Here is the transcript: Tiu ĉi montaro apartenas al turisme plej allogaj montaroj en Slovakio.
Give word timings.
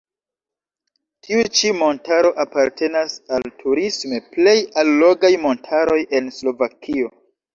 Tiu 1.25 1.41
ĉi 1.57 1.69
montaro 1.81 2.31
apartenas 2.45 3.13
al 3.37 3.45
turisme 3.61 4.21
plej 4.37 4.55
allogaj 4.85 5.33
montaroj 5.47 6.01
en 6.21 6.33
Slovakio. 6.39 7.13